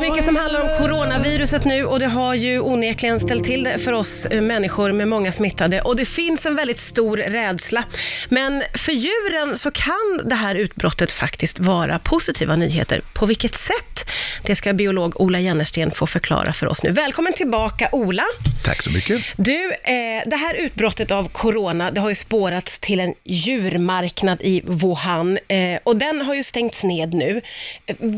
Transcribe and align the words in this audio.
Det 0.00 0.06
är 0.06 0.10
mycket 0.10 0.24
som 0.24 0.36
handlar 0.36 0.57
coronaviruset 1.48 1.64
nu 1.64 1.84
och 1.84 1.98
det 1.98 2.06
har 2.06 2.34
ju 2.34 2.60
onekligen 2.60 3.20
ställt 3.20 3.44
till 3.44 3.64
det 3.64 3.78
för 3.78 3.92
oss 3.92 4.26
eh, 4.26 4.40
människor 4.40 4.92
med 4.92 5.08
många 5.08 5.32
smittade 5.32 5.80
och 5.80 5.96
det 5.96 6.04
finns 6.04 6.46
en 6.46 6.56
väldigt 6.56 6.78
stor 6.78 7.16
rädsla. 7.16 7.84
Men 8.28 8.62
för 8.74 8.92
djuren 8.92 9.58
så 9.58 9.70
kan 9.70 10.20
det 10.24 10.34
här 10.34 10.54
utbrottet 10.54 11.12
faktiskt 11.12 11.58
vara 11.58 11.98
positiva 11.98 12.56
nyheter. 12.56 13.02
På 13.14 13.26
vilket 13.26 13.54
sätt? 13.54 14.10
Det 14.42 14.56
ska 14.56 14.72
biolog 14.72 15.20
Ola 15.20 15.40
Jennersten 15.40 15.90
få 15.90 16.06
förklara 16.06 16.52
för 16.52 16.66
oss 16.66 16.82
nu. 16.82 16.90
Välkommen 16.90 17.32
tillbaka 17.32 17.88
Ola. 17.92 18.24
Tack 18.64 18.82
så 18.82 18.90
mycket. 18.90 19.22
Du, 19.36 19.64
eh, 19.64 20.22
det 20.26 20.36
här 20.36 20.54
utbrottet 20.54 21.10
av 21.10 21.28
corona, 21.28 21.90
det 21.90 22.00
har 22.00 22.08
ju 22.08 22.14
spårats 22.14 22.78
till 22.78 23.00
en 23.00 23.14
djurmarknad 23.24 24.38
i 24.40 24.62
Wuhan 24.64 25.38
eh, 25.48 25.78
och 25.84 25.96
den 25.96 26.20
har 26.20 26.34
ju 26.34 26.44
stängts 26.44 26.84
ned 26.84 27.14
nu. 27.14 27.40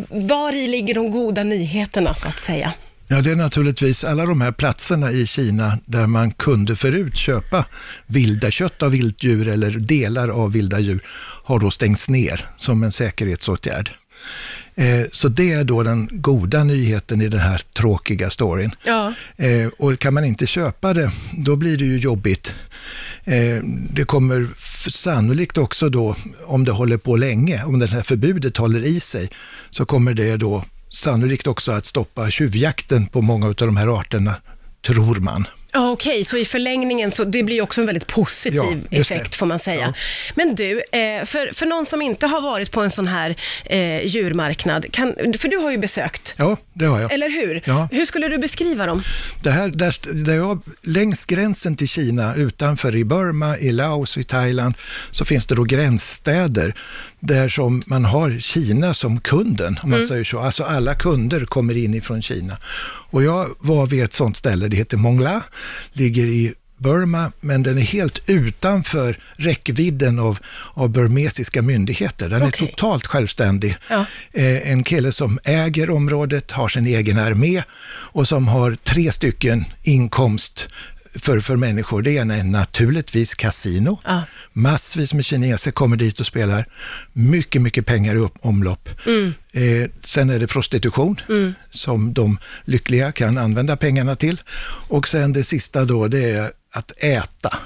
Var 0.09 0.53
i 0.53 0.67
ligger 0.67 0.95
de 0.95 1.11
goda 1.11 1.43
nyheterna 1.43 2.15
så 2.15 2.29
att 2.29 2.41
säga? 2.41 2.73
Ja, 3.13 3.21
det 3.21 3.31
är 3.31 3.37
naturligtvis 3.37 4.05
alla 4.05 4.27
de 4.27 4.41
här 4.41 4.53
platserna 4.53 5.13
i 5.13 5.27
Kina 5.27 5.79
där 5.87 6.07
man 6.07 6.31
kunde 6.31 6.77
förut 6.77 7.17
köpa 7.17 7.65
vilda 8.07 8.51
kött 8.51 8.83
av 8.83 8.91
vilddjur 8.91 9.49
eller 9.49 9.71
delar 9.71 10.29
av 10.29 10.53
vilda 10.53 10.79
djur 10.81 11.03
har 11.45 11.59
då 11.59 11.71
stängts 11.71 12.09
ner 12.09 12.49
som 12.59 12.83
en 12.83 12.93
säkerhetsåtgärd. 12.93 13.91
Eh, 14.75 15.07
Så 15.13 15.29
det 15.29 15.53
är 15.53 15.65
då 15.65 15.83
den 15.83 16.09
goda 16.13 16.65
nyheten 16.65 17.21
i 17.23 17.29
den 17.29 17.41
här 17.41 17.63
tråkiga 17.77 18.31
storyn. 18.31 18.71
Ja. 18.85 19.15
Eh, 19.37 19.69
Och 19.79 19.99
kan 19.99 20.15
man 20.15 20.25
inte 20.25 20.47
köpa 20.47 20.95
det, 20.95 21.11
då 21.33 21.57
blir 21.57 21.77
det 21.79 21.85
ju 21.85 21.99
jobbigt. 21.99 22.55
Eh, 23.25 23.63
Det 23.91 24.05
kommer 24.05 24.49
sannolikt 24.91 25.59
också 25.59 25.89
då, 25.89 26.17
om 26.47 26.65
det 26.65 26.73
håller 26.73 26.97
på 26.97 27.17
länge, 27.17 27.65
om 27.65 27.79
det 27.79 27.87
här 27.87 28.03
förbudet 28.03 28.57
håller 28.57 28.81
i 28.85 29.01
sig, 29.01 29.29
så 29.71 29.85
kommer 29.87 30.15
det 30.15 30.37
då 30.37 30.65
sannolikt 30.91 31.47
också 31.47 31.73
att 31.73 31.87
stoppa 31.87 32.31
tjuvjakten 32.31 33.07
på 33.07 33.23
många 33.23 33.47
av 33.47 33.55
de 33.55 33.77
här 33.77 34.01
arterna, 34.01 34.37
tror 34.87 35.17
man. 35.17 35.47
Ja, 35.73 35.91
Okej, 35.91 36.25
så 36.25 36.37
i 36.37 36.45
förlängningen 36.45 37.13
så 37.13 37.25
det 37.25 37.43
blir 37.43 37.63
också 37.63 37.81
en 37.81 37.87
väldigt 37.87 38.07
positiv 38.07 38.55
Ja, 38.55 38.73
just 38.91 39.09
det. 39.09 39.15
effekt 39.15 39.35
får 39.35 39.47
man 39.47 39.59
säga. 39.59 39.95
Men 40.35 40.55
du, 40.55 40.73
eh, 40.93 41.25
för, 41.25 41.55
för 41.55 41.67
någon 41.67 41.87
som 41.87 42.03
inte 42.03 42.27
har 42.27 42.41
varit 42.41 42.71
på 42.73 42.81
en 42.81 42.91
sån 42.91 43.07
här 43.07 43.37
eh, 43.65 44.07
djurmarknad, 44.07 44.93
kan, 44.93 45.15
för 45.39 45.49
du 45.49 45.57
har 45.57 45.71
ju 45.71 45.79
besökt, 45.79 46.35
Ja, 46.39 46.57
det 46.73 46.85
har 46.87 47.01
jag. 47.01 47.13
eller 47.13 47.29
hur? 47.29 47.63
Ja. 47.65 47.89
Hur 47.93 48.05
skulle 48.05 48.29
du 48.29 48.39
beskriva 48.39 48.87
dem? 48.87 49.03
Det 49.43 49.51
här, 49.51 49.69
där, 49.69 49.97
där 50.25 50.35
jag, 50.35 50.61
längs 50.83 51.25
gränsen 51.25 51.77
till 51.77 51.89
Kina, 51.89 52.35
utanför 52.35 52.97
i 52.97 53.05
Burma, 53.05 53.59
i 53.59 53.73
Laos 53.73 54.17
och 54.17 54.21
i 54.21 54.25
Thailand, 54.25 54.75
så 55.11 55.25
finns 55.25 55.47
det 55.47 55.55
då 55.55 55.65
gränsstäder 55.65 56.75
där 57.21 57.49
som 57.49 57.83
man 57.87 58.05
har 58.05 58.39
Kina 58.39 58.95
som 58.95 59.21
kunden, 59.21 59.79
om 59.83 59.91
man 59.91 60.07
säger 60.07 60.25
så. 60.25 60.39
Alltså 60.41 60.65
alla 60.65 60.95
kunder 60.95 61.45
kommer 61.45 61.77
in 61.77 61.95
ifrån 61.95 62.23
Kina. 62.23 62.57
Och 63.11 63.23
jag 63.23 63.57
var 63.59 63.87
vid 63.87 64.03
ett 64.05 64.13
sånt 64.13 64.37
ställe, 64.37 64.69
det 64.69 64.77
heter 64.77 64.97
Mongla, 64.97 65.43
ligger 65.93 66.27
i 66.27 66.55
Burma, 66.81 67.33
men 67.41 67.63
den 67.63 67.79
är 67.79 67.83
helt 67.83 68.23
utanför 68.27 69.19
räckvidden 69.37 70.19
av, 70.19 70.39
av 70.75 70.89
burmesiska 70.89 71.63
myndigheter. 71.63 72.29
Den 72.29 72.43
Okej. 72.43 72.67
är 72.67 72.71
totalt 72.71 73.07
självständig. 73.07 73.77
Ja. 73.91 74.07
Eh, 74.33 74.71
en 74.71 74.85
kille 74.85 75.13
som 75.13 75.39
äger 75.45 75.91
området, 75.91 76.51
har 76.51 76.69
sin 76.69 76.87
egen 76.87 77.19
armé 77.19 77.63
och 78.13 78.29
som 78.29 78.49
har 78.49 78.75
tre 78.75 79.13
stycken 79.13 79.65
inkomst 79.83 80.69
för, 81.15 81.41
för 81.41 81.57
människor. 81.57 82.03
Det 82.03 82.11
ena 82.11 82.37
är 82.37 82.45
naturligtvis 82.45 83.35
kasino. 83.35 83.99
Ja. 84.05 84.23
Massvis 84.53 85.15
med 85.15 85.25
kineser 85.25 85.71
kommer 85.71 85.97
dit 85.97 86.21
och 86.21 86.27
spelar. 86.27 86.67
Mycket, 87.13 87.63
mycket 87.63 87.87
pengar 87.87 88.17
i 88.17 88.29
omlopp. 88.41 88.89
Eh, 89.53 89.91
sen 90.05 90.31
är 90.31 90.39
det 90.39 90.47
prostitution 90.47 91.21
som 91.71 92.13
de 92.13 92.39
lyckliga 92.65 93.13
kan 93.13 93.39
använda 93.39 93.77
pengarna 93.77 94.17
till. 94.17 94.41
Och 94.89 95.09
sen 95.09 95.33
det 95.33 95.45
sista 95.45 95.85
då, 95.85 96.09
det 96.09 96.31
är 96.31 96.53
att 96.73 96.93
äta. 97.03 97.59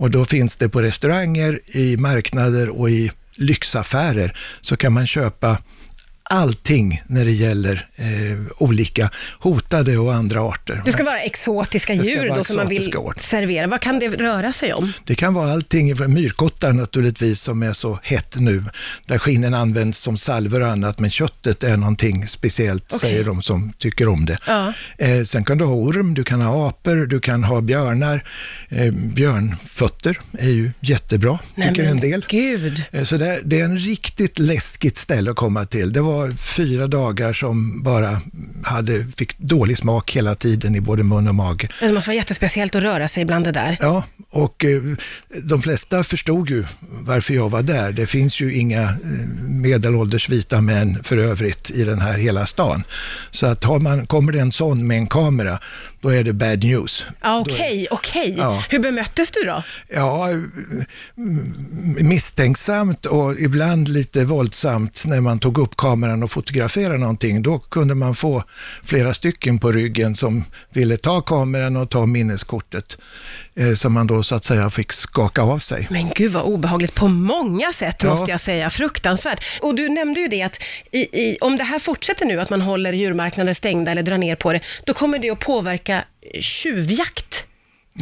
Och 0.00 0.10
då 0.10 0.24
finns 0.24 0.56
det 0.56 0.68
på 0.68 0.82
restauranger, 0.82 1.60
i 1.66 1.96
marknader 1.96 2.68
och 2.68 2.90
i 2.90 3.12
lyxaffärer 3.34 4.38
så 4.60 4.76
kan 4.76 4.92
man 4.92 5.06
köpa 5.06 5.58
allting 6.30 7.02
när 7.06 7.24
det 7.24 7.30
gäller 7.32 7.86
eh, 7.96 8.06
olika 8.58 9.10
hotade 9.38 9.98
och 9.98 10.14
andra 10.14 10.40
arter. 10.42 10.82
Det 10.84 10.92
ska 10.92 11.04
vara 11.04 11.20
exotiska 11.20 11.94
ska 11.96 12.04
djur 12.04 12.28
vara 12.28 12.38
då 12.38 12.44
som 12.44 12.56
man 12.56 12.68
vill 12.68 12.96
arter. 12.96 13.20
servera. 13.20 13.66
Vad 13.66 13.80
kan 13.80 13.98
det 13.98 14.08
röra 14.08 14.52
sig 14.52 14.72
om? 14.72 14.92
Det 15.04 15.14
kan 15.14 15.34
vara 15.34 15.52
allting 15.52 15.96
från 15.96 16.12
myrkottar 16.14 16.72
naturligtvis 16.72 17.40
som 17.42 17.62
är 17.62 17.72
så 17.72 17.98
hett 18.02 18.36
nu, 18.38 18.64
där 19.06 19.18
skinnen 19.18 19.54
används 19.54 19.98
som 19.98 20.18
salvor 20.18 20.60
och 20.62 20.68
annat, 20.68 20.98
men 20.98 21.10
köttet 21.10 21.64
är 21.64 21.76
någonting 21.76 22.26
speciellt, 22.28 22.84
Okej. 22.86 22.98
säger 23.00 23.24
de 23.24 23.42
som 23.42 23.72
tycker 23.78 24.08
om 24.08 24.26
det. 24.26 24.38
Ja. 24.46 24.72
Eh, 24.98 25.22
sen 25.24 25.44
kan 25.44 25.58
du 25.58 25.64
ha 25.64 25.74
orm, 25.74 26.14
du 26.14 26.24
kan 26.24 26.40
ha 26.40 26.68
apor, 26.68 27.06
du 27.06 27.20
kan 27.20 27.44
ha 27.44 27.60
björnar. 27.60 28.24
Eh, 28.68 28.92
björnfötter 28.92 30.20
är 30.38 30.48
ju 30.50 30.70
jättebra, 30.80 31.38
tycker 31.56 31.84
en 31.84 32.00
del. 32.00 32.26
Gud. 32.28 32.84
Eh, 32.92 33.04
Så 33.04 33.16
det, 33.16 33.40
det 33.44 33.60
är 33.60 33.64
en 33.64 33.78
riktigt 33.78 34.38
läskigt 34.38 34.96
ställe 34.98 35.30
att 35.30 35.36
komma 35.36 35.64
till. 35.66 35.92
Det 35.92 36.00
var 36.00 36.19
fyra 36.28 36.86
dagar 36.86 37.32
som 37.32 37.82
bara 37.82 38.20
hade, 38.64 39.04
fick 39.16 39.38
dålig 39.38 39.78
smak 39.78 40.16
hela 40.16 40.34
tiden 40.34 40.74
i 40.74 40.80
både 40.80 41.02
mun 41.02 41.28
och 41.28 41.34
mage. 41.34 41.68
Det 41.80 41.92
måste 41.92 42.10
vara 42.10 42.16
jättespeciellt 42.16 42.74
att 42.74 42.82
röra 42.82 43.08
sig 43.08 43.24
bland 43.24 43.44
det 43.44 43.52
där. 43.52 43.76
Ja, 43.80 44.04
och 44.30 44.64
eh, 44.64 44.82
de 45.42 45.62
flesta 45.62 46.04
förstod 46.04 46.50
ju 46.50 46.64
varför 46.80 47.34
jag 47.34 47.48
var 47.48 47.62
där. 47.62 47.92
Det 47.92 48.06
finns 48.06 48.40
ju 48.40 48.54
inga 48.54 48.82
eh, 48.82 48.90
medelålders 49.48 50.28
vita 50.28 50.60
män 50.60 51.02
för 51.02 51.16
övrigt 51.16 51.70
i 51.70 51.84
den 51.84 52.00
här 52.00 52.18
hela 52.18 52.46
stan. 52.46 52.84
Så 53.30 53.46
att 53.46 53.64
har 53.64 53.78
man, 53.78 54.06
kommer 54.06 54.32
det 54.32 54.40
en 54.40 54.52
sån 54.52 54.86
med 54.86 54.96
en 54.96 55.06
kamera, 55.06 55.58
då 56.00 56.08
är 56.08 56.24
det 56.24 56.32
bad 56.32 56.64
news. 56.64 57.06
Okej, 57.22 57.86
okej. 57.90 58.34
Ja. 58.38 58.64
Hur 58.68 58.78
bemöttes 58.78 59.30
du 59.30 59.42
då? 59.42 59.62
Ja, 59.88 60.28
mm, 60.28 60.48
misstänksamt 62.00 63.06
och 63.06 63.40
ibland 63.40 63.88
lite 63.88 64.24
våldsamt 64.24 65.04
när 65.06 65.20
man 65.20 65.38
tog 65.38 65.58
upp 65.58 65.76
kameran 65.76 66.22
och 66.22 66.30
fotograferade 66.30 66.98
någonting. 66.98 67.42
Då 67.42 67.58
kunde 67.58 67.94
man 67.94 68.14
få 68.14 68.42
flera 68.84 69.14
stycken 69.14 69.58
på 69.58 69.72
ryggen 69.72 70.16
som 70.16 70.44
ville 70.70 70.96
ta 70.96 71.20
kameran 71.20 71.76
och 71.76 71.90
ta 71.90 72.06
minneskortet. 72.06 72.98
Eh, 73.54 73.74
som 73.74 73.92
man 73.92 74.06
då 74.06 74.19
så 74.22 74.34
att 74.34 74.44
säga 74.44 74.70
fick 74.70 74.92
skaka 74.92 75.42
av 75.42 75.58
sig. 75.58 75.86
Men 75.90 76.08
gud 76.14 76.32
vad 76.32 76.42
obehagligt 76.42 76.94
på 76.94 77.08
många 77.08 77.72
sätt 77.72 77.96
Ja. 78.02 78.10
måste 78.10 78.30
jag 78.30 78.40
säga. 78.40 78.70
Fruktansvärt. 78.70 79.44
Och 79.60 79.74
du 79.74 79.88
nämnde 79.88 80.20
ju 80.20 80.28
det 80.28 80.42
att 80.42 80.62
i, 80.92 80.98
i, 80.98 81.38
om 81.40 81.56
det 81.56 81.64
här 81.64 81.78
fortsätter 81.78 82.26
nu, 82.26 82.40
att 82.40 82.50
man 82.50 82.60
håller 82.60 82.92
djurmarknader 82.92 83.54
stängda 83.54 83.90
eller 83.90 84.02
drar 84.02 84.18
ner 84.18 84.36
på 84.36 84.52
det, 84.52 84.60
då 84.86 84.94
kommer 84.94 85.18
det 85.18 85.30
att 85.30 85.38
påverka 85.38 86.04
tjuvjakt. 86.40 87.39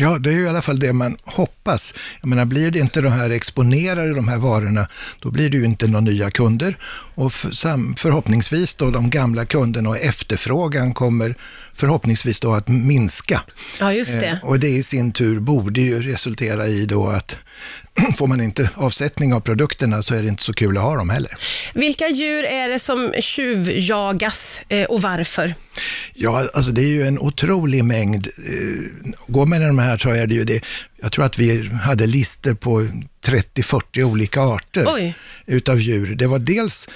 Ja, 0.01 0.19
det 0.19 0.31
är 0.31 0.35
ju 0.35 0.45
i 0.45 0.49
alla 0.49 0.63
fall 0.63 0.79
det 0.79 0.93
man 0.93 1.17
hoppas. 1.25 1.95
Jag 2.21 2.29
menar, 2.29 2.45
blir 2.45 2.71
det 2.71 2.79
inte 2.79 3.01
de 3.01 3.13
här 3.13 3.31
exponerade, 3.31 4.15
de 4.15 4.29
här 4.29 4.37
varorna, 4.37 4.89
då 5.21 5.31
blir 5.31 5.51
det 5.51 5.57
ju 5.57 5.65
inte 5.65 5.87
några 5.87 6.01
nya 6.01 6.31
kunder. 6.31 6.77
Och 7.15 7.33
förhoppningsvis 7.33 8.75
då 8.75 8.91
de 8.91 9.11
gamla 9.11 9.47
kunderna 9.47 9.89
och 9.89 9.99
efterfrågan 9.99 10.95
kommer 10.95 11.35
förhoppningsvis 11.75 12.41
då 12.41 12.55
att 12.55 12.69
minska. 12.69 13.43
Ja, 13.81 13.93
just 13.93 14.13
det. 14.13 14.27
Eh, 14.27 14.45
och 14.45 14.61
det 14.61 14.69
i 14.69 14.83
sin 14.83 15.13
tur 15.13 15.41
borde 15.41 15.81
ju 15.81 16.03
resultera 16.03 16.67
i 16.67 16.87
då 16.87 17.07
att 17.07 17.37
får 18.17 18.27
man 18.27 18.41
inte 18.41 18.71
avsättning 18.75 19.35
av 19.35 19.41
produkterna 19.41 20.03
så 20.03 20.15
är 20.15 20.23
det 20.23 20.29
inte 20.29 20.43
så 20.43 20.53
kul 20.53 20.77
att 20.77 20.83
ha 20.83 20.97
dem 20.97 21.11
heller. 21.11 21.33
Vilka 21.75 22.09
djur 22.09 22.45
är 22.45 22.69
det 22.69 22.79
som 22.79 23.15
tjuvjagas 23.21 24.63
eh, 24.69 24.85
och 24.85 25.03
varför? 25.03 25.55
Ja, 26.15 26.49
alltså 26.55 26.71
det 26.73 26.83
är 26.83 26.89
ju 26.89 27.03
en 27.07 27.19
otrolig 27.19 27.85
mängd. 27.85 28.27
Eh, 28.27 29.13
Går 29.27 29.47
man 29.47 29.59
med 29.59 29.69
de 29.69 29.79
här 29.79 29.99
så 29.99 30.11
är 30.11 30.27
det 30.27 30.35
ju 30.35 30.45
det. 30.45 30.65
Jag 31.03 31.13
tror 31.13 31.25
att 31.25 31.39
vi 31.39 31.69
hade 31.69 32.07
lister 32.07 32.55
på 32.55 32.89
30-40 33.27 34.03
olika 34.03 34.41
arter 34.43 34.85
Oj. 34.89 35.15
utav 35.47 35.81
djur. 35.81 36.15
Det 36.15 36.27
var 36.27 36.39
dels 36.39 36.89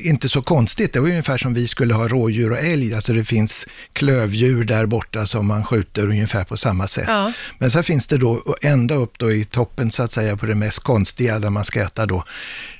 inte 0.00 0.28
så 0.28 0.42
konstigt, 0.42 0.92
det 0.92 1.00
var 1.00 1.08
ungefär 1.08 1.38
som 1.38 1.54
vi 1.54 1.68
skulle 1.68 1.94
ha 1.94 2.08
rådjur 2.08 2.52
och 2.52 2.58
älg, 2.58 2.94
alltså 2.94 3.12
det 3.12 3.24
finns 3.24 3.66
klövdjur 3.92 4.64
där 4.64 4.86
borta 4.86 5.26
som 5.26 5.46
man 5.46 5.64
skjuter 5.64 6.02
ungefär 6.02 6.44
på 6.44 6.56
samma 6.56 6.88
sätt. 6.88 7.04
Ja. 7.08 7.32
Men 7.58 7.70
så 7.70 7.82
finns 7.82 8.06
det 8.06 8.18
då 8.18 8.56
ända 8.62 8.94
upp 8.94 9.18
då 9.18 9.32
i 9.32 9.44
toppen 9.44 9.90
så 9.90 10.02
att 10.02 10.12
säga 10.12 10.36
på 10.36 10.46
det 10.46 10.54
mest 10.54 10.78
konstiga 10.78 11.38
där 11.38 11.50
man 11.50 11.64
ska 11.64 11.80
äta 11.80 12.06
då, 12.06 12.24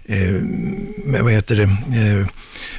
eh, 0.04 0.34
vad 1.22 1.32
heter 1.32 1.56
det, 1.56 1.62
eh, 1.62 2.26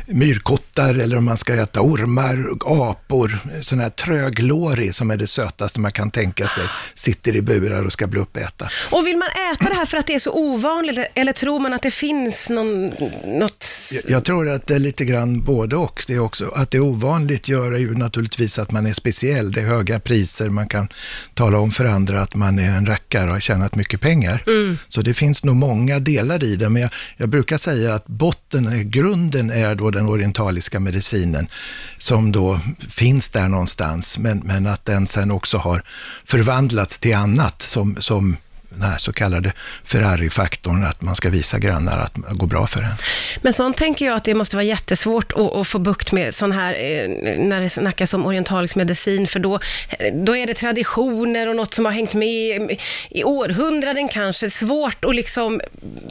myrkottar 0.05 0.95
eller 0.95 1.17
om 1.17 1.25
man 1.25 1.37
ska 1.37 1.53
äta 1.53 1.81
ormar, 1.81 2.49
apor, 2.65 3.39
sån 3.61 3.79
här 3.79 3.89
tröglårig 3.89 4.95
som 4.95 5.11
är 5.11 5.17
det 5.17 5.27
sötaste 5.27 5.79
man 5.79 5.91
kan 5.91 6.11
tänka 6.11 6.47
sig, 6.47 6.63
sitter 6.95 7.35
i 7.35 7.41
burar 7.41 7.85
och 7.85 7.91
ska 7.91 8.07
bli 8.07 8.19
uppäta. 8.19 8.69
Och 8.91 9.07
vill 9.07 9.17
man 9.17 9.29
äta 9.53 9.69
det 9.69 9.75
här 9.75 9.85
för 9.85 9.97
att 9.97 10.07
det 10.07 10.15
är 10.15 10.19
så 10.19 10.31
ovanligt, 10.31 10.99
eller 11.13 11.33
tror 11.33 11.59
man 11.59 11.73
att 11.73 11.81
det 11.81 11.91
finns 11.91 12.49
någon, 12.49 12.91
något... 13.25 13.67
Jag- 14.07 14.25
tror 14.25 14.49
att 14.49 14.67
det 14.67 14.75
är 14.75 14.79
lite 14.79 15.05
grann 15.05 15.41
både 15.41 15.75
och. 15.75 16.03
Det 16.07 16.13
är 16.13 16.19
också, 16.19 16.47
att 16.55 16.71
det 16.71 16.77
är 16.77 16.81
ovanligt 16.81 17.47
gör 17.47 17.71
ju 17.71 17.95
naturligtvis 17.95 18.59
att 18.59 18.71
man 18.71 18.85
är 18.85 18.93
speciell. 18.93 19.51
Det 19.51 19.61
är 19.61 19.65
höga 19.65 19.99
priser, 19.99 20.49
man 20.49 20.67
kan 20.67 20.87
tala 21.33 21.57
om 21.57 21.71
för 21.71 21.85
andra 21.85 22.21
att 22.21 22.35
man 22.35 22.59
är 22.59 22.69
en 22.77 22.85
rackare 22.85 23.23
och 23.27 23.33
har 23.33 23.39
tjänat 23.39 23.75
mycket 23.75 24.01
pengar. 24.01 24.43
Så 24.89 25.01
det 25.01 25.13
finns 25.13 25.43
nog 25.43 25.55
många 25.55 25.99
delar 25.99 26.43
i 26.43 26.55
det, 26.55 26.69
men 26.69 26.81
jag, 26.81 26.91
Jag 27.17 27.29
brukar 27.29 27.57
säga 27.57 27.93
att 27.93 28.07
botten, 28.07 28.91
grunden 28.91 29.49
är 29.49 29.75
då 29.75 29.91
den 29.91 30.05
orientaliska 30.07 30.79
medicinen, 30.79 31.47
som 31.97 32.31
då 32.31 32.59
finns 32.89 33.29
där 33.29 33.47
någonstans, 33.47 34.17
men, 34.17 34.41
men 34.45 34.67
att 34.67 34.85
den 34.85 35.07
sen 35.07 35.31
också 35.31 35.57
har 35.57 35.83
förvandlats 36.25 36.99
till 36.99 37.15
annat, 37.15 37.61
som, 37.61 37.97
som 37.99 38.37
den 38.69 38.81
här 38.81 38.97
så 38.97 39.13
kallade 39.13 39.53
Ferrari-faktorn, 39.83 40.83
att 40.83 41.01
man 41.01 41.15
ska 41.15 41.29
visa 41.29 41.59
grannar 41.59 41.97
att 41.97 42.15
det 42.15 42.35
går 42.35 42.47
bra 42.47 42.67
för 42.67 42.81
en. 42.81 42.95
Men 43.41 43.53
sånt 43.53 43.77
tänker 43.77 44.05
jag 44.05 44.15
att 44.15 44.23
det 44.23 44.33
måste 44.33 44.55
vara 44.55 44.63
jättesvårt 44.63 45.31
att, 45.31 45.39
att 45.39 45.67
få 45.67 45.79
bukt 45.79 46.11
med, 46.11 46.35
sån 46.35 46.51
här, 46.51 46.73
eh, 46.73 47.09
när 47.37 47.61
det 47.61 47.69
snackas 47.69 48.13
om 48.13 48.25
orientalisk 48.25 48.75
medicin, 48.75 49.27
för 49.27 49.39
då, 49.39 49.59
då 50.13 50.35
är 50.35 50.47
det 50.47 50.53
traditioner 50.53 51.47
och 51.47 51.55
något 51.55 51.73
som 51.73 51.85
har 51.85 51.91
hängt 51.91 52.13
med 52.13 52.77
i 53.09 53.23
århundraden 53.23 54.07
kanske. 54.07 54.49
Svårt 54.49 55.05
att 55.05 55.15
liksom 55.15 55.61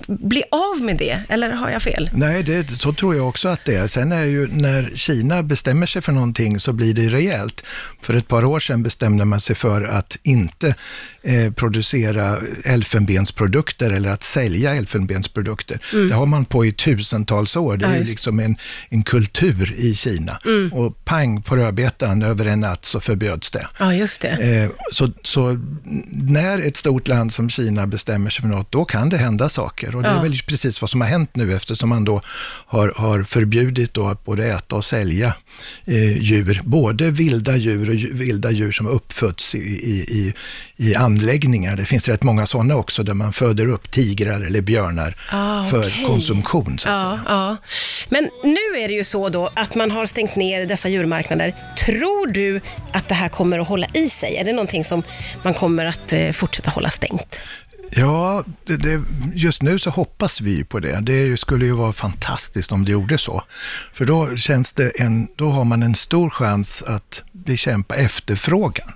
bli 0.06 0.42
av 0.50 0.80
med 0.80 0.96
det, 0.96 1.22
eller 1.28 1.50
har 1.50 1.70
jag 1.70 1.82
fel? 1.82 2.10
Nej, 2.12 2.42
det, 2.42 2.68
så 2.68 2.92
tror 2.92 3.16
jag 3.16 3.28
också 3.28 3.48
att 3.48 3.64
det 3.64 3.74
är. 3.74 3.86
Sen 3.86 4.12
är 4.12 4.24
ju 4.24 4.48
när 4.48 4.92
Kina 4.94 5.42
bestämmer 5.42 5.86
sig 5.86 6.02
för 6.02 6.12
någonting 6.12 6.60
så 6.60 6.72
blir 6.72 6.94
det 6.94 7.08
rejält. 7.08 7.66
För 8.00 8.14
ett 8.14 8.28
par 8.28 8.44
år 8.44 8.60
sedan 8.60 8.82
bestämde 8.82 9.24
man 9.24 9.40
sig 9.40 9.56
för 9.56 9.82
att 9.82 10.18
inte 10.22 10.74
eh, 11.22 11.52
producera 11.52 12.38
elfenbensprodukter 12.64 13.90
eller 13.90 14.10
att 14.10 14.22
sälja 14.22 14.74
elfenbensprodukter. 14.74 15.80
Mm. 15.92 16.08
Det 16.08 16.14
har 16.14 16.26
man 16.26 16.44
på 16.44 16.66
i 16.66 16.72
tusentals 16.72 17.56
år. 17.56 17.76
Det 17.76 17.86
är 17.86 17.96
ja, 17.96 18.02
liksom 18.02 18.40
en, 18.40 18.56
en 18.88 19.02
kultur 19.02 19.74
i 19.78 19.94
Kina. 19.94 20.38
Mm. 20.44 20.72
Och 20.72 21.04
pang 21.04 21.42
på 21.42 21.56
rödbetan, 21.56 22.22
över 22.22 22.44
en 22.44 22.60
natt 22.60 22.84
så 22.84 23.00
förbjöds 23.00 23.50
det. 23.50 23.66
Ja, 23.78 23.94
just 23.94 24.20
det. 24.20 24.28
Eh, 24.28 24.70
så, 24.92 25.12
så, 25.22 25.60
när 26.10 26.58
ett 26.58 26.76
stort 26.76 27.08
land 27.08 27.32
som 27.32 27.50
Kina 27.50 27.86
bestämmer 27.86 28.30
sig 28.30 28.42
för 28.42 28.48
något, 28.48 28.72
då 28.72 28.84
kan 28.84 29.08
det 29.08 29.16
hända 29.16 29.48
saker. 29.48 29.96
Och 29.96 30.02
det 30.02 30.08
ja. 30.08 30.18
är 30.18 30.22
väl 30.22 30.38
precis 30.46 30.80
vad 30.80 30.90
som 30.90 31.00
har 31.00 31.08
hänt 31.08 31.30
nu 31.36 31.54
eftersom 31.54 31.88
man 31.88 32.04
då 32.04 32.20
har, 32.66 32.92
har 32.96 33.22
förbjudit 33.22 33.94
då 33.94 34.08
att 34.08 34.24
både 34.24 34.46
äta 34.46 34.76
och 34.76 34.84
sälja 34.84 35.34
eh, 35.84 36.18
djur, 36.22 36.60
både 36.64 37.10
vilda 37.10 37.56
djur 37.56 37.90
och 37.90 38.20
vilda 38.20 38.50
djur 38.50 38.72
som 38.72 38.86
uppfötts 38.86 39.54
i, 39.54 39.58
i, 39.58 39.94
i, 39.98 40.34
i 40.76 40.94
anläggningar. 40.94 41.76
Det 41.76 41.84
finns 41.84 42.08
rätt 42.08 42.22
många 42.22 42.35
sådana 42.44 42.76
också, 42.76 43.02
där 43.02 43.14
man 43.14 43.32
föder 43.32 43.66
upp 43.66 43.90
tigrar 43.90 44.40
eller 44.40 44.60
björnar 44.60 45.16
ah, 45.32 45.64
för 45.64 45.78
okay. 45.78 46.04
konsumtion. 46.06 46.78
Så 46.78 46.88
ja, 46.88 47.18
ja. 47.26 47.56
Men 48.10 48.28
nu 48.42 48.80
är 48.80 48.88
det 48.88 48.94
ju 48.94 49.04
så 49.04 49.28
då 49.28 49.50
att 49.54 49.74
man 49.74 49.90
har 49.90 50.06
stängt 50.06 50.36
ner 50.36 50.66
dessa 50.66 50.88
djurmarknader. 50.88 51.54
Tror 51.78 52.26
du 52.26 52.60
att 52.92 53.08
det 53.08 53.14
här 53.14 53.28
kommer 53.28 53.58
att 53.58 53.68
hålla 53.68 53.86
i 53.94 54.10
sig? 54.10 54.36
Är 54.36 54.44
det 54.44 54.52
någonting 54.52 54.84
som 54.84 55.02
man 55.44 55.54
kommer 55.54 55.84
att 55.84 56.12
eh, 56.12 56.32
fortsätta 56.32 56.70
hålla 56.70 56.90
stängt? 56.90 57.36
Ja, 57.90 58.44
det, 58.64 58.76
det, 58.76 59.02
just 59.34 59.62
nu 59.62 59.78
så 59.78 59.90
hoppas 59.90 60.40
vi 60.40 60.64
på 60.64 60.80
det. 60.80 61.00
Det 61.00 61.36
skulle 61.36 61.64
ju 61.64 61.72
vara 61.72 61.92
fantastiskt 61.92 62.72
om 62.72 62.84
det 62.84 62.92
gjorde 62.92 63.18
så. 63.18 63.42
För 63.92 64.04
då, 64.04 64.36
känns 64.36 64.72
det 64.72 64.88
en, 64.88 65.28
då 65.36 65.50
har 65.50 65.64
man 65.64 65.82
en 65.82 65.94
stor 65.94 66.30
chans 66.30 66.82
att 66.82 67.22
bekämpa 67.32 67.96
efterfrågan. 67.96 68.92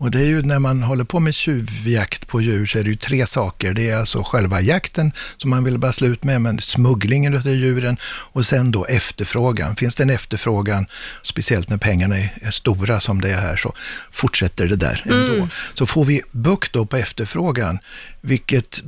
Och 0.00 0.10
det 0.10 0.20
är 0.20 0.24
ju 0.24 0.42
när 0.42 0.58
man 0.58 0.82
håller 0.82 1.04
på 1.04 1.20
med 1.20 1.34
tjuvjakt 1.34 2.28
på 2.28 2.40
djur 2.40 2.66
så 2.66 2.78
är 2.78 2.82
det 2.82 2.90
ju 2.90 2.96
tre 2.96 3.26
saker. 3.26 3.74
Det 3.74 3.90
är 3.90 3.96
alltså 3.96 4.22
själva 4.22 4.60
jakten 4.60 5.12
som 5.36 5.50
man 5.50 5.64
vill 5.64 5.78
bara 5.78 5.92
slut 5.92 6.24
med, 6.24 6.42
men 6.42 6.60
smugglingen 6.60 7.36
av 7.36 7.46
djuren 7.46 7.96
och 8.04 8.46
sen 8.46 8.70
då 8.70 8.84
efterfrågan. 8.84 9.76
Finns 9.76 9.96
det 9.96 10.02
en 10.02 10.10
efterfrågan, 10.10 10.86
speciellt 11.22 11.68
när 11.68 11.76
pengarna 11.76 12.16
är 12.18 12.50
stora 12.50 13.00
som 13.00 13.20
det 13.20 13.30
är 13.30 13.40
här, 13.40 13.56
så 13.56 13.74
fortsätter 14.10 14.66
det 14.66 14.76
där 14.76 15.02
ändå. 15.04 15.34
Mm. 15.34 15.48
Så 15.74 15.86
får 15.86 16.04
vi 16.04 16.22
bukt 16.30 16.72
då 16.72 16.86
på 16.86 16.96
efterfrågan, 16.96 17.78
vilket 18.20 18.82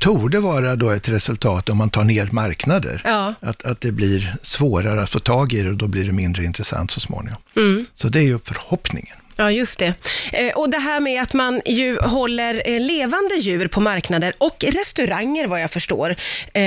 torde 0.00 0.40
vara 0.40 0.76
då 0.76 0.90
ett 0.90 1.08
resultat 1.08 1.68
om 1.68 1.76
man 1.76 1.90
tar 1.90 2.04
ner 2.04 2.28
marknader. 2.32 3.02
Ja. 3.04 3.34
Att, 3.40 3.62
att 3.62 3.80
det 3.80 3.92
blir 3.92 4.34
svårare 4.42 5.02
att 5.02 5.10
få 5.10 5.18
tag 5.18 5.52
i 5.52 5.62
det 5.62 5.70
och 5.70 5.76
då 5.76 5.86
blir 5.86 6.04
det 6.04 6.12
mindre 6.12 6.44
intressant 6.44 6.90
så 6.90 7.00
småningom. 7.00 7.40
Mm. 7.56 7.86
Så 7.94 8.08
det 8.08 8.18
är 8.18 8.24
ju 8.24 8.38
förhoppningen. 8.44 9.16
Ja, 9.40 9.50
just 9.50 9.78
det. 9.78 9.94
Eh, 10.32 10.56
och 10.56 10.70
det 10.70 10.78
här 10.78 11.00
med 11.00 11.22
att 11.22 11.34
man 11.34 11.60
ju 11.66 11.98
håller 11.98 12.62
eh, 12.64 12.80
levande 12.80 13.34
djur 13.34 13.68
på 13.68 13.80
marknader 13.80 14.32
och 14.38 14.64
restauranger 14.68 15.46
vad 15.46 15.60
jag 15.60 15.70
förstår. 15.70 16.10
Eh, 16.52 16.62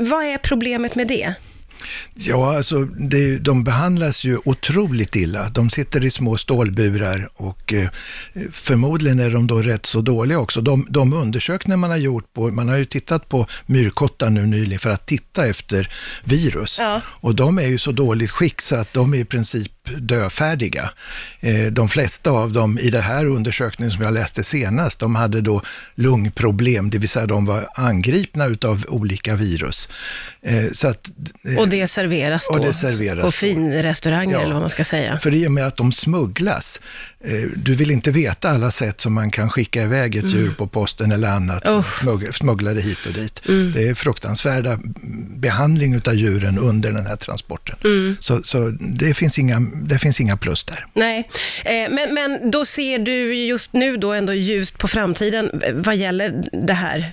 vad 0.00 0.24
är 0.24 0.38
problemet 0.38 0.94
med 0.94 1.08
det? 1.08 1.34
Ja, 2.14 2.56
alltså 2.56 2.84
det, 2.84 3.38
de 3.38 3.64
behandlas 3.64 4.24
ju 4.24 4.38
otroligt 4.44 5.16
illa. 5.16 5.48
De 5.48 5.70
sitter 5.70 6.04
i 6.04 6.10
små 6.10 6.36
stålburar 6.36 7.28
och 7.34 7.72
eh, 7.72 7.88
förmodligen 8.52 9.20
är 9.20 9.30
de 9.30 9.46
då 9.46 9.62
rätt 9.62 9.86
så 9.86 10.00
dåliga 10.00 10.38
också. 10.38 10.60
De, 10.60 10.86
de 10.90 11.12
undersökningar 11.12 11.76
man 11.76 11.90
har 11.90 11.96
gjort 11.96 12.32
på, 12.32 12.50
man 12.50 12.68
har 12.68 12.76
ju 12.76 12.84
tittat 12.84 13.28
på 13.28 13.46
myrkottar 13.66 14.30
nu 14.30 14.46
nyligen 14.46 14.78
för 14.78 14.90
att 14.90 15.06
titta 15.06 15.46
efter 15.46 15.90
virus. 16.24 16.76
Ja. 16.78 17.00
Och 17.06 17.34
de 17.34 17.58
är 17.58 17.66
ju 17.66 17.78
så 17.78 17.92
dåligt 17.92 18.30
skick 18.30 18.60
så 18.60 18.76
att 18.76 18.92
de 18.92 19.14
är 19.14 19.18
i 19.18 19.24
princip 19.24 19.72
dödfärdiga. 19.98 20.90
Eh, 21.40 21.66
de 21.66 21.88
flesta 21.88 22.30
av 22.30 22.52
dem 22.52 22.78
i 22.78 22.90
den 22.90 23.02
här 23.02 23.24
undersökningen 23.24 23.92
som 23.92 24.04
jag 24.04 24.14
läste 24.14 24.44
senast, 24.44 24.98
de 24.98 25.14
hade 25.14 25.40
då 25.40 25.62
lungproblem, 25.94 26.90
det 26.90 26.98
vill 26.98 27.08
säga 27.08 27.26
de 27.26 27.46
var 27.46 27.68
angripna 27.74 28.46
utav 28.46 28.84
olika 28.88 29.34
virus. 29.34 29.88
Eh, 30.42 30.64
så 30.72 30.88
att, 30.88 31.10
eh, 31.44 31.58
och 31.58 31.68
det 31.68 31.88
serveras 31.88 32.48
då 32.52 32.58
det 32.58 32.72
serveras 32.72 33.24
på 33.24 33.32
finrestauranger 33.32 34.32
ja, 34.32 34.40
eller 34.40 34.52
vad 34.52 34.62
man 34.62 34.70
ska 34.70 34.84
säga? 34.84 35.18
För 35.18 35.34
i 35.34 35.46
och 35.46 35.52
med 35.52 35.66
att 35.66 35.76
de 35.76 35.92
smugglas, 35.92 36.80
du 37.54 37.74
vill 37.74 37.90
inte 37.90 38.10
veta 38.10 38.50
alla 38.50 38.70
sätt 38.70 39.00
som 39.00 39.12
man 39.12 39.30
kan 39.30 39.50
skicka 39.50 39.82
iväg 39.82 40.16
ett 40.16 40.24
mm. 40.24 40.36
djur 40.36 40.54
på 40.58 40.66
posten 40.66 41.12
eller 41.12 41.28
annat, 41.28 41.68
oh. 41.68 42.30
smuggla 42.30 42.74
det 42.74 42.80
hit 42.80 43.06
och 43.06 43.12
dit. 43.12 43.48
Mm. 43.48 43.72
Det 43.72 43.88
är 43.88 43.94
fruktansvärda 43.94 44.78
behandling 45.36 45.94
utav 45.94 46.14
djuren 46.14 46.58
under 46.58 46.92
den 46.92 47.06
här 47.06 47.16
transporten. 47.16 47.76
Mm. 47.84 48.16
Så, 48.20 48.42
så 48.42 48.68
det 48.80 49.14
finns 49.14 49.38
inga 49.38 49.60
det 49.84 49.98
finns 49.98 50.20
inga 50.20 50.36
plus 50.36 50.64
där. 50.64 50.86
Nej, 50.92 51.28
eh, 51.64 51.90
men, 51.90 52.14
men 52.14 52.50
då 52.50 52.66
ser 52.66 52.98
du 52.98 53.34
just 53.34 53.72
nu 53.72 53.96
då 53.96 54.12
ändå 54.12 54.34
ljust 54.34 54.78
på 54.78 54.88
framtiden 54.88 55.62
eh, 55.62 55.74
vad 55.74 55.96
gäller 55.96 56.44
det 56.52 56.72
här? 56.72 57.12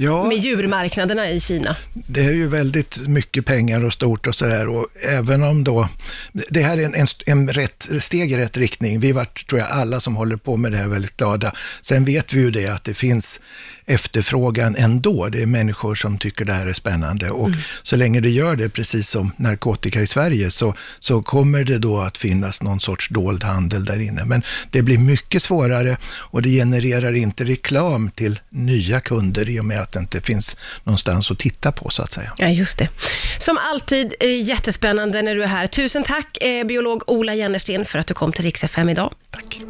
Ja, 0.00 0.24
med 0.24 0.38
djurmarknaderna 0.38 1.30
i 1.30 1.40
Kina? 1.40 1.76
Det 1.92 2.24
är 2.24 2.32
ju 2.32 2.48
väldigt 2.48 3.08
mycket 3.08 3.46
pengar 3.46 3.84
och 3.84 3.92
stort 3.92 4.26
och 4.26 4.34
sådär. 4.34 4.68
Och 4.68 4.86
även 5.02 5.42
om 5.42 5.64
då, 5.64 5.88
det 6.32 6.62
här 6.62 6.78
är 6.78 6.84
en, 6.84 6.94
en, 6.94 7.06
en 7.26 7.48
rätt, 7.48 7.88
steg 8.00 8.32
i 8.32 8.36
rätt 8.36 8.56
riktning. 8.56 9.00
Vi 9.00 9.12
vart, 9.12 9.46
tror 9.46 9.60
jag, 9.60 9.70
alla 9.70 10.00
som 10.00 10.16
håller 10.16 10.36
på 10.36 10.56
med 10.56 10.72
det 10.72 10.78
här 10.78 10.88
väldigt 10.88 11.16
glada. 11.16 11.52
Sen 11.82 12.04
vet 12.04 12.32
vi 12.32 12.40
ju 12.40 12.50
det 12.50 12.66
att 12.66 12.84
det 12.84 12.94
finns 12.94 13.40
efterfrågan 13.86 14.76
ändå. 14.76 15.28
Det 15.28 15.42
är 15.42 15.46
människor 15.46 15.94
som 15.94 16.18
tycker 16.18 16.44
det 16.44 16.52
här 16.52 16.66
är 16.66 16.72
spännande. 16.72 17.30
Och 17.30 17.48
mm. 17.48 17.60
så 17.82 17.96
länge 17.96 18.20
det 18.20 18.30
gör 18.30 18.56
det, 18.56 18.68
precis 18.68 19.08
som 19.08 19.32
narkotika 19.36 20.00
i 20.00 20.06
Sverige, 20.06 20.50
så, 20.50 20.74
så 21.00 21.22
kommer 21.22 21.64
det 21.64 21.78
då 21.78 21.98
att 22.00 22.18
finnas 22.18 22.62
någon 22.62 22.80
sorts 22.80 23.08
dold 23.08 23.44
handel 23.44 23.84
där 23.84 23.98
inne. 23.98 24.24
Men 24.24 24.42
det 24.70 24.82
blir 24.82 24.98
mycket 24.98 25.42
svårare 25.42 25.96
och 26.04 26.42
det 26.42 26.48
genererar 26.48 27.12
inte 27.12 27.44
reklam 27.44 28.10
till 28.10 28.40
nya 28.50 29.00
kunder 29.00 29.48
i 29.48 29.60
och 29.60 29.64
med 29.64 29.80
att 29.80 29.89
det 29.92 29.98
inte 29.98 30.20
finns 30.20 30.56
någonstans 30.84 31.30
att 31.30 31.38
titta 31.38 31.72
på, 31.72 31.90
så 31.90 32.02
att 32.02 32.12
säga. 32.12 32.32
Ja, 32.36 32.48
just 32.48 32.78
det. 32.78 32.88
Som 33.38 33.58
alltid, 33.72 34.14
eh, 34.20 34.42
jättespännande 34.42 35.22
när 35.22 35.34
du 35.34 35.42
är 35.42 35.46
här. 35.46 35.66
Tusen 35.66 36.02
tack, 36.02 36.38
eh, 36.42 36.66
biolog 36.66 37.02
Ola 37.06 37.34
Jennersten, 37.34 37.84
för 37.84 37.98
att 37.98 38.06
du 38.06 38.14
kom 38.14 38.32
till 38.32 38.44
Rix 38.44 38.64
FM 38.64 38.88
idag. 38.88 39.14
Tack. 39.30 39.60